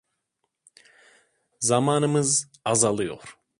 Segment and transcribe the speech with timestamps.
[1.59, 3.37] Zamanımız azalıyor.